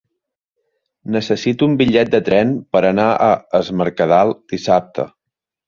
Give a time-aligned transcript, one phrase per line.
[1.15, 3.29] Necessito un bitllet de tren per anar a
[3.63, 5.11] Es Mercadal dissabte.